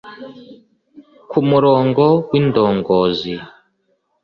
Ku 1.29 1.37
murongo 1.49 2.03
w'indongozi 2.29 3.33